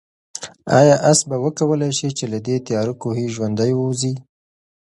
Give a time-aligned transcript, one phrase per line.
[0.79, 4.13] آیا آس به وکولای شي چې له دې تیاره کوهي ژوندی ووځي؟